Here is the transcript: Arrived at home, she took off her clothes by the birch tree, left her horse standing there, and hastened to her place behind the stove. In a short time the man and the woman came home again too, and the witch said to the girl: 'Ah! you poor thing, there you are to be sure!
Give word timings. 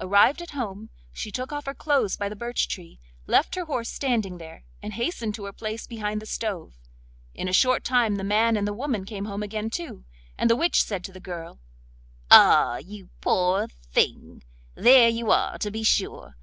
Arrived 0.00 0.40
at 0.40 0.52
home, 0.52 0.90
she 1.12 1.32
took 1.32 1.50
off 1.52 1.66
her 1.66 1.74
clothes 1.74 2.16
by 2.16 2.28
the 2.28 2.36
birch 2.36 2.68
tree, 2.68 3.00
left 3.26 3.56
her 3.56 3.64
horse 3.64 3.88
standing 3.88 4.38
there, 4.38 4.62
and 4.80 4.92
hastened 4.92 5.34
to 5.34 5.42
her 5.44 5.52
place 5.52 5.88
behind 5.88 6.22
the 6.22 6.24
stove. 6.24 6.74
In 7.34 7.48
a 7.48 7.52
short 7.52 7.82
time 7.82 8.14
the 8.14 8.22
man 8.22 8.56
and 8.56 8.64
the 8.64 8.72
woman 8.72 9.04
came 9.04 9.24
home 9.24 9.42
again 9.42 9.70
too, 9.70 10.04
and 10.38 10.48
the 10.48 10.54
witch 10.54 10.84
said 10.84 11.02
to 11.02 11.12
the 11.12 11.18
girl: 11.18 11.58
'Ah! 12.30 12.76
you 12.76 13.10
poor 13.20 13.66
thing, 13.90 14.44
there 14.76 15.08
you 15.08 15.32
are 15.32 15.58
to 15.58 15.68
be 15.72 15.82
sure! 15.82 16.36